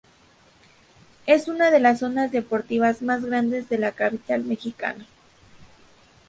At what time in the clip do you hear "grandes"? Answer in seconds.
3.23-3.69